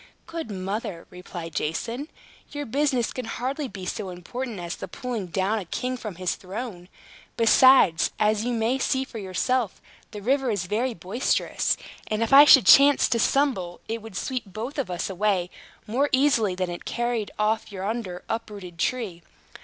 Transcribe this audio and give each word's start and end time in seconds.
"Good 0.25 0.49
mother," 0.49 1.05
replied 1.11 1.53
Jason, 1.53 2.07
"your 2.49 2.65
business 2.65 3.13
can 3.13 3.25
hardly 3.25 3.67
be 3.67 3.85
so 3.85 4.09
important 4.09 4.59
as 4.59 4.75
the 4.75 4.87
pulling 4.87 5.27
down 5.27 5.59
a 5.59 5.65
king 5.65 5.95
from 5.95 6.15
his 6.15 6.33
throne. 6.33 6.89
Besides, 7.37 8.09
as 8.17 8.43
you 8.43 8.51
may 8.51 8.79
see 8.79 9.03
for 9.03 9.19
yourself, 9.19 9.79
the 10.09 10.19
river 10.23 10.49
is 10.49 10.65
very 10.65 10.95
boisterous; 10.95 11.77
and 12.07 12.23
if 12.23 12.33
I 12.33 12.45
should 12.45 12.65
chance 12.65 13.07
to 13.09 13.19
stumble, 13.19 13.79
it 13.87 14.01
would 14.01 14.17
sweep 14.17 14.45
both 14.47 14.79
of 14.79 14.89
us 14.89 15.07
away 15.07 15.51
more 15.85 16.09
easily 16.11 16.55
than 16.55 16.71
it 16.71 16.81
has 16.89 16.95
carried 16.95 17.29
off 17.37 17.71
yonder 17.71 18.23
uprooted 18.27 18.79
tree. 18.79 19.21